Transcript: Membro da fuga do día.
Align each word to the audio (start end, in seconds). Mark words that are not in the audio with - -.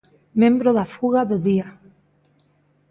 Membro 0.41 0.69
da 0.77 0.85
fuga 0.95 1.21
do 1.29 1.37
día. 1.47 1.67